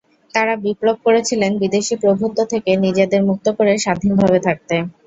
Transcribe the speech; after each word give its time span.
তারা 0.33 0.53
বিপ্লব 0.63 0.97
করেছিলেন 1.05 1.51
বিদেশি 1.61 1.93
প্রভুত্ব 2.03 2.39
থেকে 2.51 2.71
নিজেদের 2.85 3.21
মুক্ত 3.29 3.47
করে 3.57 3.73
স্বাধীনভাবে 3.77 4.39
থাকতে। 4.47 4.75